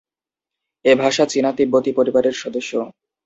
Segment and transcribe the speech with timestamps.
[0.85, 2.71] এ ভাষা চীনা-তিব্বতি পরিবারের সদস্য।